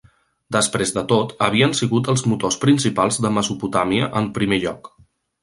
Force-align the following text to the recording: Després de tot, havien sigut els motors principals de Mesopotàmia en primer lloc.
Després 0.55 0.93
de 0.95 1.03
tot, 1.11 1.35
havien 1.47 1.75
sigut 1.79 2.09
els 2.13 2.23
motors 2.31 2.57
principals 2.65 3.21
de 3.27 3.33
Mesopotàmia 3.37 4.11
en 4.23 4.33
primer 4.41 4.61
lloc. 4.67 4.93